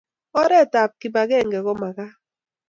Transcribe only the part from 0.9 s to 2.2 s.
kibakeng komakat